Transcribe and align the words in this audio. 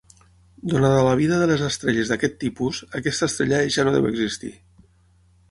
Donada 0.71 1.03
la 1.07 1.11
vida 1.19 1.37
de 1.41 1.47
les 1.51 1.61
estrelles 1.67 2.13
d'aquest 2.13 2.39
tipus, 2.45 2.81
aquesta 3.01 3.29
estrella 3.33 3.61
ja 3.77 3.87
no 3.89 3.95
deu 3.99 4.11
existir. 4.15 4.53